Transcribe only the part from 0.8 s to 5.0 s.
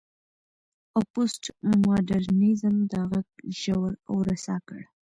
او پوسټ ماډرنيزم دا غږ ژور او رسا کړ.